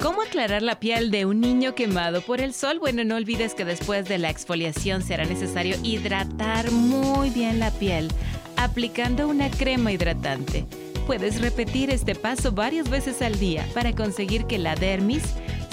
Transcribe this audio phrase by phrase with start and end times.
[0.00, 2.78] ¿Cómo aclarar la piel de un niño quemado por el sol?
[2.78, 8.08] Bueno, no olvides que después de la exfoliación será necesario hidratar muy bien la piel
[8.56, 10.64] aplicando una crema hidratante.
[11.06, 15.22] Puedes repetir este paso varias veces al día para conseguir que la dermis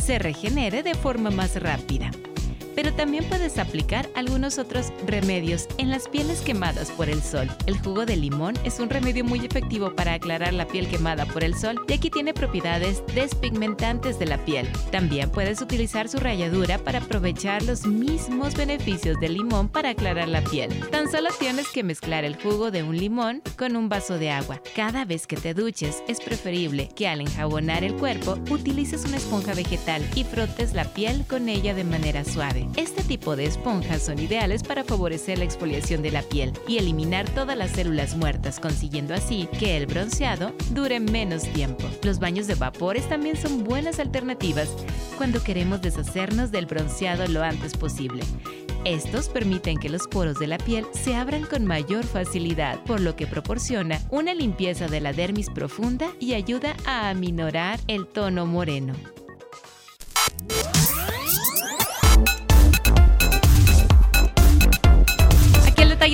[0.03, 2.11] se regenere de forma más rápida
[2.77, 7.49] pero también puedes aplicar algunos otros remedios en las pieles quemadas por el sol.
[7.65, 11.43] El jugo de limón es un remedio muy efectivo para aclarar la piel quemada por
[11.43, 14.69] el sol y aquí tiene propiedades despigmentantes de la piel.
[14.91, 20.43] También puedes utilizar su ralladura para aprovechar los mismos beneficios del limón para aclarar la
[20.43, 20.69] piel.
[20.91, 24.61] Tan solo tienes que mezclar el jugo de un limón con un vaso de agua.
[24.75, 29.55] Cada vez que te duches es preferible que al enjabonar el cuerpo utilices una esponja
[29.55, 32.66] vegetal y frotes la piel con ella de manera suave.
[32.75, 37.27] Este tipo de esponjas son ideales para favorecer la exfoliación de la piel y eliminar
[37.29, 41.85] todas las células muertas, consiguiendo así que el bronceado dure menos tiempo.
[42.03, 44.69] Los baños de vapores también son buenas alternativas
[45.17, 48.23] cuando queremos deshacernos del bronceado lo antes posible.
[48.85, 53.15] Estos permiten que los poros de la piel se abran con mayor facilidad, por lo
[53.15, 58.93] que proporciona una limpieza de la dermis profunda y ayuda a aminorar el tono moreno.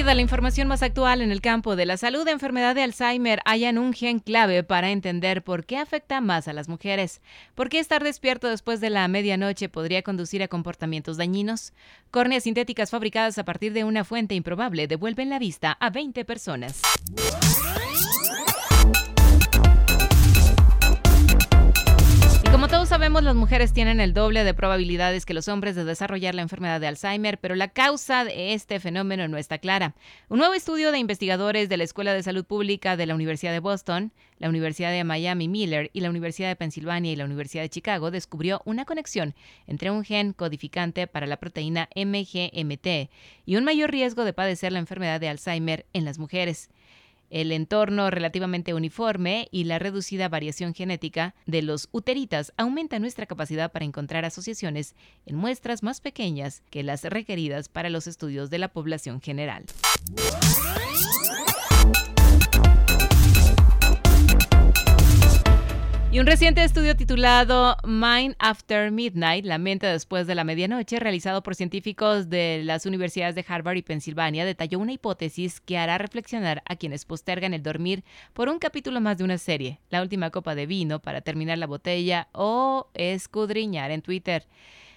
[0.01, 3.77] De la información más actual en el campo de la salud, enfermedad de Alzheimer hayan
[3.77, 7.21] un gen clave para entender por qué afecta más a las mujeres.
[7.53, 11.73] ¿Por qué estar despierto después de la medianoche podría conducir a comportamientos dañinos?
[12.09, 16.81] Córneas sintéticas fabricadas a partir de una fuente improbable devuelven la vista a 20 personas.
[22.73, 26.41] Todos sabemos, las mujeres tienen el doble de probabilidades que los hombres de desarrollar la
[26.41, 29.93] enfermedad de Alzheimer, pero la causa de este fenómeno no está clara.
[30.27, 33.59] Un nuevo estudio de investigadores de la Escuela de Salud Pública de la Universidad de
[33.59, 37.69] Boston, la Universidad de Miami Miller y la Universidad de Pensilvania y la Universidad de
[37.69, 39.35] Chicago descubrió una conexión
[39.67, 43.11] entre un gen codificante para la proteína MGMT
[43.45, 46.71] y un mayor riesgo de padecer la enfermedad de Alzheimer en las mujeres
[47.33, 53.71] el entorno relativamente uniforme y la reducida variación genética de los uteritas aumenta nuestra capacidad
[53.71, 54.95] para encontrar asociaciones
[55.25, 59.65] en muestras más pequeñas que las requeridas para los estudios de la población general.
[66.13, 71.41] Y un reciente estudio titulado Mind After Midnight, la mente después de la medianoche, realizado
[71.41, 76.61] por científicos de las universidades de Harvard y Pensilvania, detalló una hipótesis que hará reflexionar
[76.67, 78.03] a quienes postergan el dormir
[78.33, 81.65] por un capítulo más de una serie, la última copa de vino para terminar la
[81.65, 84.45] botella o escudriñar en Twitter.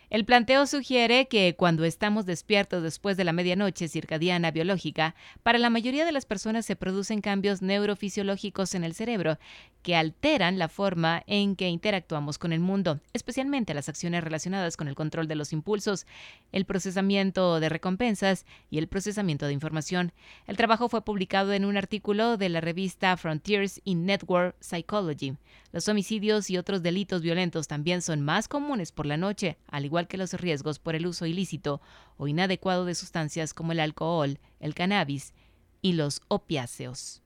[0.09, 5.69] El planteo sugiere que cuando estamos despiertos después de la medianoche circadiana biológica, para la
[5.69, 9.37] mayoría de las personas se producen cambios neurofisiológicos en el cerebro
[9.83, 14.89] que alteran la forma en que interactuamos con el mundo, especialmente las acciones relacionadas con
[14.89, 16.06] el control de los impulsos,
[16.50, 20.12] el procesamiento de recompensas y el procesamiento de información.
[20.47, 25.37] El trabajo fue publicado en un artículo de la revista Frontiers in Network Psychology.
[25.73, 30.09] Los homicidios y otros delitos violentos también son más comunes por la noche, al igual
[30.09, 31.81] que los riesgos por el uso ilícito
[32.19, 35.33] o inadecuado de sustancias como el alcohol, el cannabis
[35.81, 37.23] y los opiáceos.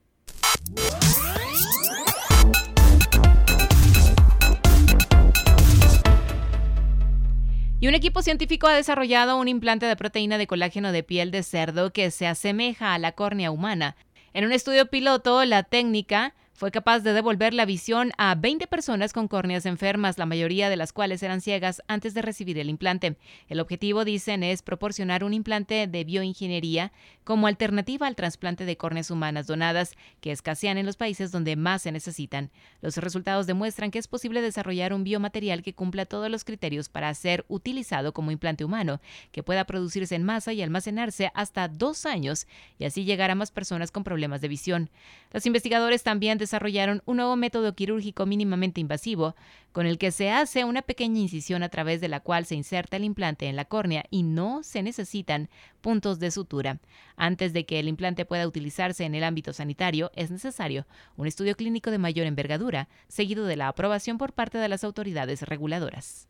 [7.80, 11.42] Y un equipo científico ha desarrollado un implante de proteína de colágeno de piel de
[11.42, 13.96] cerdo que se asemeja a la córnea humana.
[14.32, 19.14] En un estudio piloto, la técnica fue capaz de devolver la visión a 20 personas
[19.14, 23.16] con córneas enfermas, la mayoría de las cuales eran ciegas antes de recibir el implante.
[23.48, 26.92] El objetivo, dicen, es proporcionar un implante de bioingeniería
[27.24, 31.80] como alternativa al trasplante de córneas humanas donadas, que escasean en los países donde más
[31.80, 32.50] se necesitan.
[32.82, 37.14] Los resultados demuestran que es posible desarrollar un biomaterial que cumpla todos los criterios para
[37.14, 39.00] ser utilizado como implante humano,
[39.32, 42.46] que pueda producirse en masa y almacenarse hasta dos años
[42.78, 44.90] y así llegar a más personas con problemas de visión.
[45.32, 49.36] Los investigadores también desarrollaron un nuevo método quirúrgico mínimamente invasivo,
[49.70, 52.96] con el que se hace una pequeña incisión a través de la cual se inserta
[52.96, 55.48] el implante en la córnea y no se necesitan
[55.80, 56.80] puntos de sutura.
[57.16, 61.54] Antes de que el implante pueda utilizarse en el ámbito sanitario, es necesario un estudio
[61.54, 66.26] clínico de mayor envergadura, seguido de la aprobación por parte de las autoridades reguladoras.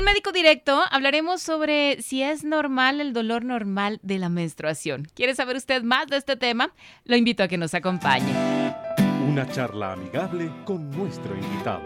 [0.00, 5.06] En Médico Directo hablaremos sobre si es normal el dolor normal de la menstruación.
[5.14, 6.72] ¿Quiere saber usted más de este tema?
[7.04, 8.32] Lo invito a que nos acompañe.
[9.28, 11.82] Una charla amigable con nuestro invitado.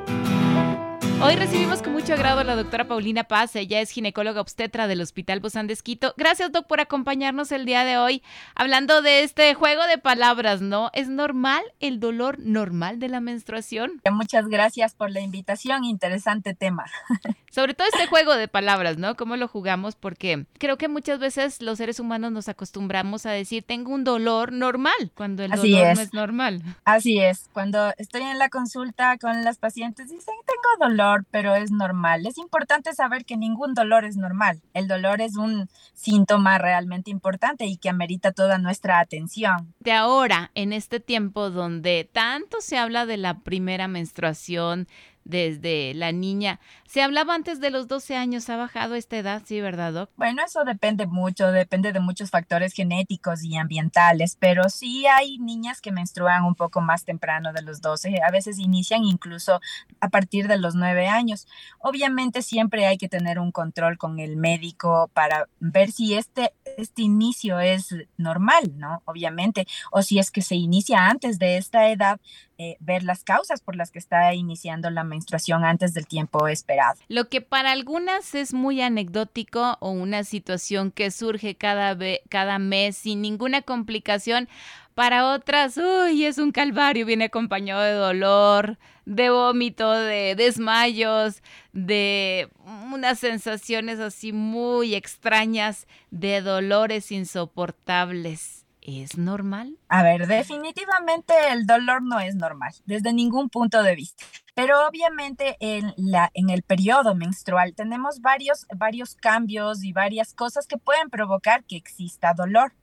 [1.22, 5.00] Hoy recibimos con mucho agrado a la doctora Paulina Paz, ella es ginecóloga obstetra del
[5.00, 5.76] Hospital Bozán de
[6.16, 8.22] Gracias, doc, por acompañarnos el día de hoy
[8.54, 10.90] hablando de este juego de palabras, ¿no?
[10.92, 14.02] ¿Es normal el dolor normal de la menstruación?
[14.10, 16.84] Muchas gracias por la invitación, interesante tema.
[17.50, 19.14] Sobre todo este juego de palabras, ¿no?
[19.14, 19.94] ¿Cómo lo jugamos?
[19.94, 24.52] Porque creo que muchas veces los seres humanos nos acostumbramos a decir, tengo un dolor
[24.52, 26.62] normal, cuando el dolor no es normal.
[26.84, 31.70] Así es, cuando estoy en la consulta con las pacientes, dicen, tengo dolor pero es
[31.70, 32.26] normal.
[32.26, 34.60] Es importante saber que ningún dolor es normal.
[34.72, 39.74] El dolor es un síntoma realmente importante y que amerita toda nuestra atención.
[39.80, 44.88] De ahora, en este tiempo donde tanto se habla de la primera menstruación,
[45.24, 46.60] desde la niña.
[46.86, 49.42] Se hablaba antes de los 12 años, ¿ha bajado esta edad?
[49.44, 50.10] Sí, ¿verdad, Doc?
[50.16, 55.80] Bueno, eso depende mucho, depende de muchos factores genéticos y ambientales, pero sí hay niñas
[55.80, 59.60] que menstruan un poco más temprano de los 12, a veces inician incluso
[60.00, 61.46] a partir de los 9 años.
[61.80, 67.02] Obviamente siempre hay que tener un control con el médico para ver si este, este
[67.02, 69.02] inicio es normal, ¿no?
[69.04, 72.20] Obviamente, o si es que se inicia antes de esta edad,
[72.56, 77.00] eh, ver las causas por las que está iniciando la menstruación antes del tiempo esperado.
[77.08, 81.98] Lo que para algunas es muy anecdótico o una situación que surge cada,
[82.28, 84.48] cada mes sin ninguna complicación,
[84.94, 91.42] para otras, uy, es un calvario, viene acompañado de dolor, de vómito, de desmayos,
[91.72, 92.48] de
[92.94, 98.64] unas sensaciones así muy extrañas, de dolores insoportables.
[98.80, 99.78] ¿Es normal?
[99.88, 104.24] A ver, definitivamente el dolor no es normal, desde ningún punto de vista.
[104.54, 110.66] Pero obviamente en, la, en el periodo menstrual tenemos varios, varios cambios y varias cosas
[110.66, 112.74] que pueden provocar que exista dolor.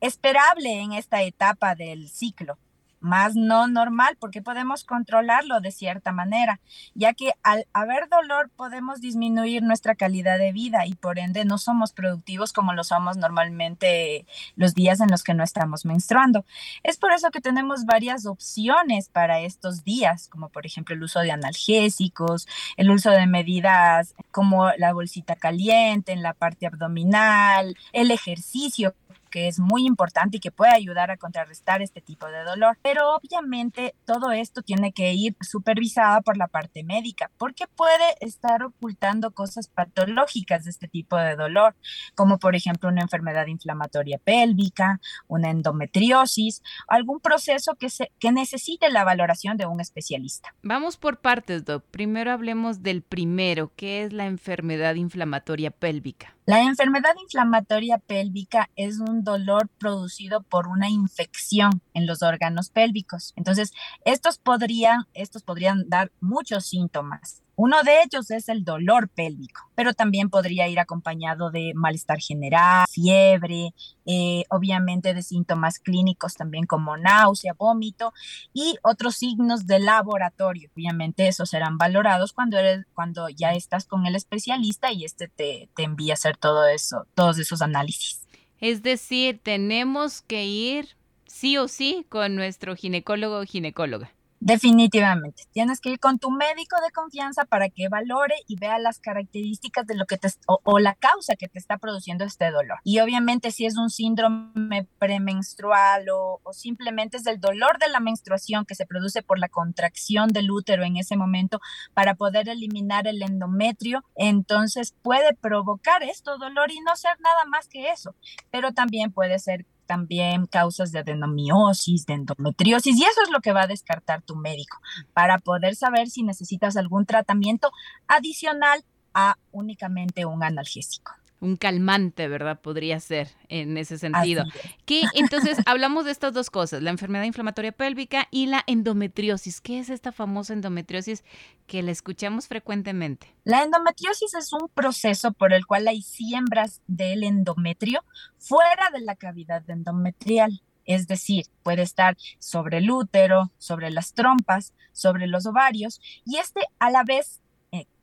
[0.00, 2.58] Esperable en esta etapa del ciclo
[3.04, 6.60] más no normal porque podemos controlarlo de cierta manera,
[6.94, 11.58] ya que al haber dolor podemos disminuir nuestra calidad de vida y por ende no
[11.58, 16.46] somos productivos como lo somos normalmente los días en los que no estamos menstruando.
[16.82, 21.20] Es por eso que tenemos varias opciones para estos días, como por ejemplo el uso
[21.20, 22.48] de analgésicos,
[22.78, 28.94] el uso de medidas como la bolsita caliente en la parte abdominal, el ejercicio
[29.34, 32.78] que es muy importante y que puede ayudar a contrarrestar este tipo de dolor.
[32.82, 38.62] Pero obviamente todo esto tiene que ir supervisada por la parte médica, porque puede estar
[38.62, 41.74] ocultando cosas patológicas de este tipo de dolor,
[42.14, 48.88] como por ejemplo una enfermedad inflamatoria pélvica, una endometriosis, algún proceso que, se, que necesite
[48.88, 50.54] la valoración de un especialista.
[50.62, 51.82] Vamos por partes, Doc.
[51.90, 56.36] Primero hablemos del primero, que es la enfermedad inflamatoria pélvica.
[56.46, 63.32] La enfermedad inflamatoria pélvica es un dolor producido por una infección en los órganos pélvicos.
[63.36, 63.72] Entonces,
[64.04, 67.43] estos podrían, estos podrían dar muchos síntomas.
[67.56, 72.86] Uno de ellos es el dolor pélvico, pero también podría ir acompañado de malestar general,
[72.90, 73.74] fiebre,
[74.06, 78.12] eh, obviamente de síntomas clínicos también como náusea, vómito
[78.52, 80.68] y otros signos de laboratorio.
[80.74, 85.68] Obviamente esos serán valorados cuando, eres, cuando ya estás con el especialista y este te,
[85.76, 88.26] te envía a hacer todo eso, todos esos análisis.
[88.60, 94.13] Es decir, tenemos que ir sí o sí con nuestro ginecólogo o ginecóloga.
[94.40, 95.44] Definitivamente.
[95.52, 99.86] Tienes que ir con tu médico de confianza para que valore y vea las características
[99.86, 102.78] de lo que te o, la causa que te está produciendo este dolor.
[102.84, 108.00] Y obviamente si es un síndrome premenstrual o, o simplemente es el dolor de la
[108.00, 111.60] menstruación que se produce por la contracción del útero en ese momento
[111.94, 117.68] para poder eliminar el endometrio, entonces puede provocar esto dolor y no ser nada más
[117.68, 118.14] que eso.
[118.50, 123.52] Pero también puede ser también causas de adenomiosis, de endometriosis, y eso es lo que
[123.52, 124.78] va a descartar tu médico
[125.12, 127.70] para poder saber si necesitas algún tratamiento
[128.08, 131.12] adicional a únicamente un analgésico
[131.44, 132.60] un calmante, ¿verdad?
[132.60, 134.44] Podría ser en ese sentido.
[134.86, 139.60] Que entonces hablamos de estas dos cosas, la enfermedad inflamatoria pélvica y la endometriosis.
[139.60, 141.22] ¿Qué es esta famosa endometriosis
[141.66, 143.34] que la escuchamos frecuentemente?
[143.44, 148.02] La endometriosis es un proceso por el cual hay siembras del endometrio
[148.38, 150.62] fuera de la cavidad endometrial.
[150.86, 156.60] Es decir, puede estar sobre el útero, sobre las trompas, sobre los ovarios, y este
[156.78, 157.40] a la vez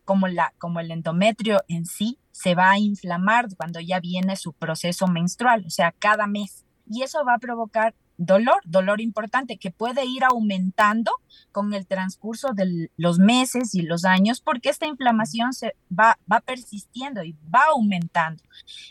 [0.05, 4.53] como, la, como el endometrio en sí se va a inflamar cuando ya viene su
[4.53, 6.65] proceso menstrual, o sea, cada mes.
[6.88, 11.12] Y eso va a provocar dolor, dolor importante que puede ir aumentando
[11.51, 16.41] con el transcurso de los meses y los años porque esta inflamación se va, va
[16.41, 18.43] persistiendo y va aumentando.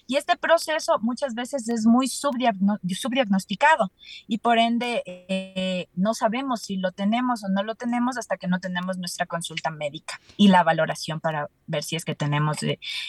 [0.07, 3.93] Y este proceso muchas veces es muy subdiagnosticado
[4.27, 8.49] y por ende eh, no sabemos si lo tenemos o no lo tenemos hasta que
[8.49, 12.59] no tenemos nuestra consulta médica y la valoración para ver si es que tenemos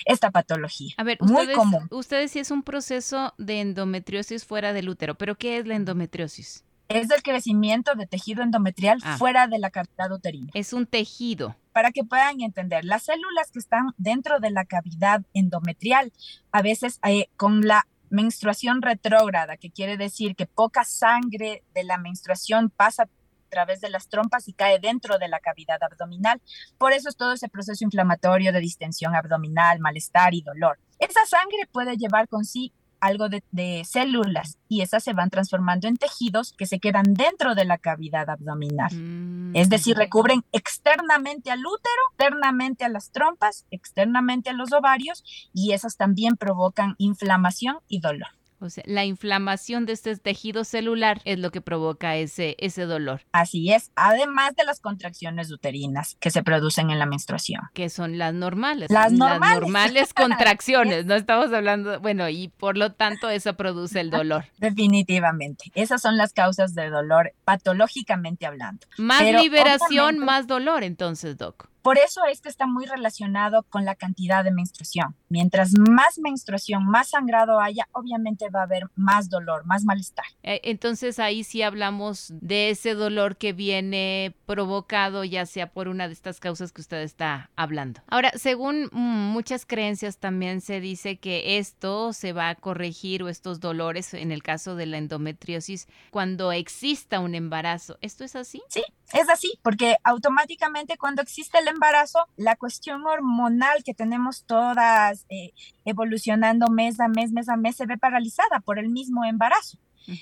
[0.05, 0.93] esta patología.
[0.97, 1.87] A ver, muy común.
[1.89, 6.63] Ustedes si es un proceso de endometriosis fuera del útero, pero ¿qué es la endometriosis?
[6.95, 9.17] Es el crecimiento de tejido endometrial ah.
[9.17, 10.49] fuera de la cavidad uterina.
[10.53, 11.55] Es un tejido.
[11.71, 16.11] Para que puedan entender, las células que están dentro de la cavidad endometrial,
[16.51, 21.97] a veces eh, con la menstruación retrógrada, que quiere decir que poca sangre de la
[21.97, 23.09] menstruación pasa a
[23.49, 26.41] través de las trompas y cae dentro de la cavidad abdominal.
[26.77, 30.77] Por eso es todo ese proceso inflamatorio de distensión abdominal, malestar y dolor.
[30.99, 35.97] Esa sangre puede llevar con sí algo de, células y esas se van transformando en
[35.97, 38.93] tejidos que se quedan dentro de la cavidad abdominal.
[38.93, 39.55] Mm.
[39.55, 45.73] Es decir, recubren externamente al útero, externamente a las trompas, externamente a los ovarios y
[45.73, 48.29] esas también provocan inflamación y dolor.
[48.61, 53.21] O sea, la inflamación de este tejido celular es lo que provoca ese, ese dolor.
[53.31, 57.61] Así es, además de las contracciones uterinas que se producen en la menstruación.
[57.73, 58.89] Que son las normales.
[58.91, 60.13] Las normales.
[60.21, 64.45] contracciones, no estamos hablando, bueno, y por lo tanto eso produce el dolor.
[64.59, 68.85] Definitivamente, esas son las causas de dolor patológicamente hablando.
[68.97, 71.70] Más liberación, más dolor entonces, Doc.
[71.81, 75.15] Por eso es que está muy relacionado con la cantidad de menstruación.
[75.29, 80.25] Mientras más menstruación, más sangrado haya, obviamente va a haber más dolor, más malestar.
[80.43, 86.07] Eh, entonces ahí sí hablamos de ese dolor que viene provocado ya sea por una
[86.07, 88.01] de estas causas que usted está hablando.
[88.07, 93.29] Ahora, según mm, muchas creencias también se dice que esto se va a corregir o
[93.29, 97.97] estos dolores en el caso de la endometriosis cuando exista un embarazo.
[98.01, 98.61] ¿Esto es así?
[98.69, 98.83] Sí,
[99.13, 105.51] es así, porque automáticamente cuando existe el embarazo, la cuestión hormonal que tenemos todas eh,
[105.85, 109.77] evolucionando mes a mes, mes a mes, se ve paralizada por el mismo embarazo.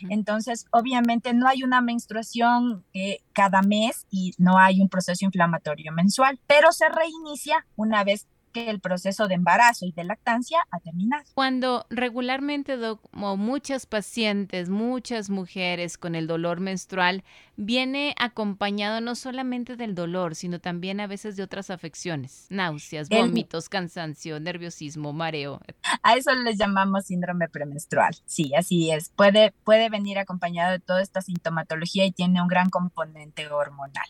[0.09, 5.91] Entonces, obviamente no hay una menstruación eh, cada mes y no hay un proceso inflamatorio
[5.93, 10.79] mensual, pero se reinicia una vez que el proceso de embarazo y de lactancia ha
[10.79, 11.23] terminado.
[11.33, 12.77] Cuando regularmente,
[13.11, 17.23] como muchas pacientes, muchas mujeres con el dolor menstrual,
[17.55, 23.67] viene acompañado no solamente del dolor, sino también a veces de otras afecciones, náuseas, vómitos,
[23.67, 25.59] cansancio, nerviosismo, mareo.
[26.03, 28.15] A eso les llamamos síndrome premenstrual.
[28.25, 29.09] Sí, así es.
[29.09, 34.07] Puede, puede venir acompañado de toda esta sintomatología y tiene un gran componente hormonal.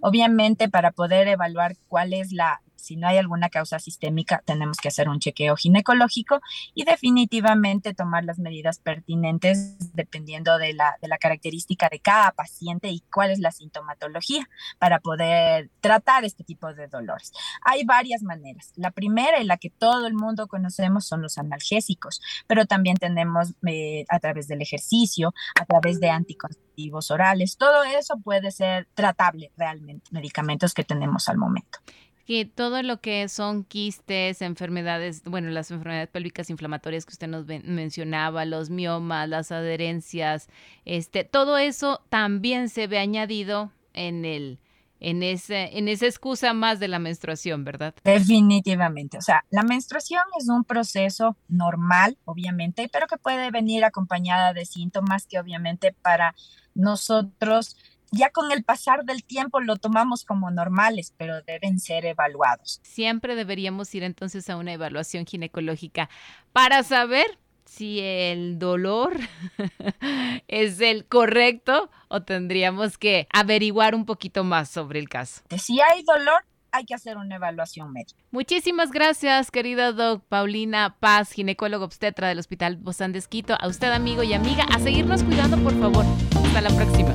[0.00, 4.88] Obviamente, para poder evaluar cuál es la, si no hay alguna causa sistémica, tenemos que
[4.88, 6.40] hacer un chequeo ginecológico
[6.74, 12.88] y definitivamente tomar las medidas pertinentes dependiendo de la, de la característica de cada paciente
[12.88, 17.32] y cuál es la sintomatología para poder tratar este tipo de dolores.
[17.62, 18.72] Hay varias maneras.
[18.76, 23.54] La primera y la que todo el mundo conocemos son los analgésicos, pero también tenemos
[23.66, 29.52] eh, a través del ejercicio, a través de anticonceptivos orales, todo eso puede ser tratable
[29.56, 31.80] realmente, medicamentos que tenemos al momento
[32.28, 37.46] que todo lo que son quistes, enfermedades, bueno, las enfermedades pélvicas inflamatorias que usted nos
[37.46, 40.50] mencionaba, los miomas, las adherencias,
[40.84, 44.58] este, todo eso también se ve añadido en el
[45.00, 47.94] en ese en esa excusa más de la menstruación, ¿verdad?
[48.04, 54.52] Definitivamente, o sea, la menstruación es un proceso normal, obviamente, pero que puede venir acompañada
[54.52, 56.34] de síntomas que obviamente para
[56.74, 57.78] nosotros
[58.10, 62.80] ya con el pasar del tiempo lo tomamos como normales, pero deben ser evaluados.
[62.82, 66.08] Siempre deberíamos ir entonces a una evaluación ginecológica
[66.52, 69.18] para saber si el dolor
[70.48, 75.42] es el correcto o tendríamos que averiguar un poquito más sobre el caso.
[75.58, 78.18] Si hay dolor, hay que hacer una evaluación médica.
[78.30, 83.56] Muchísimas gracias, querida doc Paulina Paz, ginecólogo obstetra del Hospital Bozán de Esquito.
[83.60, 86.04] A usted, amigo y amiga, a seguirnos cuidando, por favor.
[86.44, 87.14] Hasta la próxima